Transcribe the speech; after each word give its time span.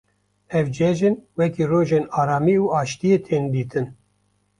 Ev 0.59 0.67
ceijn 0.77 1.15
weke 1.37 1.63
rojên 1.71 2.05
aramî 2.19 2.55
û 2.63 2.65
aşîtiyê 2.79 3.17
tên 3.25 3.43
dîtin. 3.53 3.87